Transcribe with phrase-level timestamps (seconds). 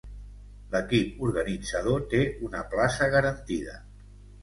[0.75, 3.81] L'equip organitzador té una plaça garantida.